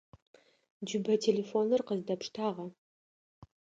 [0.87, 2.65] Джыбэ телефоныр къыздэпштагъэба?